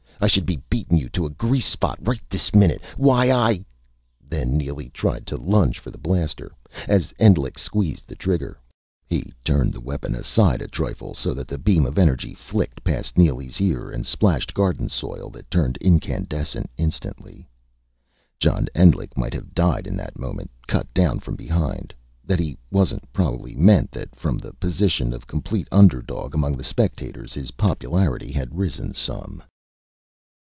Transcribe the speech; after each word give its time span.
I 0.23 0.27
should 0.27 0.45
be 0.45 0.61
beatin' 0.69 0.99
you 0.99 1.09
to 1.13 1.25
a 1.25 1.31
grease 1.31 1.65
spot 1.65 1.97
right 1.99 2.21
this 2.29 2.53
minute! 2.53 2.83
Why 2.95 3.31
I" 3.31 3.65
Then 4.29 4.55
Neely 4.55 4.89
tried 4.91 5.25
to 5.25 5.35
lunge 5.35 5.79
for 5.79 5.89
the 5.89 5.97
blaster. 5.97 6.51
As 6.87 7.11
Endlich 7.17 7.57
squeezed 7.57 8.07
the 8.07 8.13
trigger, 8.15 8.59
he 9.07 9.33
turned 9.43 9.73
the 9.73 9.81
weapon 9.81 10.13
aside 10.13 10.61
a 10.61 10.67
trifle, 10.67 11.15
so 11.15 11.33
that 11.33 11.47
the 11.47 11.57
beam 11.57 11.87
of 11.87 11.97
energy 11.97 12.35
flicked 12.35 12.83
past 12.83 13.17
Neely's 13.17 13.59
ear 13.59 13.89
and 13.89 14.05
splashed 14.05 14.53
garden 14.53 14.89
soil 14.89 15.31
that 15.31 15.49
turned 15.49 15.77
incandescent, 15.77 16.69
instantly. 16.77 17.49
John 18.37 18.67
Endlich 18.75 19.17
might 19.17 19.33
have 19.33 19.55
died 19.55 19.87
in 19.87 19.97
that 19.97 20.19
moment, 20.19 20.51
cut 20.67 20.93
down 20.93 21.17
from 21.19 21.35
behind. 21.35 21.95
That 22.23 22.37
he 22.39 22.59
wasn't 22.69 23.11
probably 23.11 23.55
meant 23.55 23.89
that, 23.89 24.15
from 24.15 24.37
the 24.37 24.53
position 24.53 25.13
of 25.13 25.25
complete 25.25 25.67
underdog 25.71 26.35
among 26.35 26.57
the 26.57 26.63
spectators, 26.63 27.33
his 27.33 27.49
popularity 27.49 28.31
had 28.31 28.55
risen 28.55 28.93
some. 28.93 29.41